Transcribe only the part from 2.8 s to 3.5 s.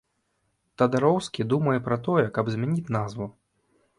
назву.